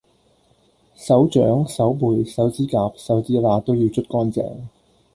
[0.95, 4.61] 手掌、手背、手指甲、手指罅都要捽乾淨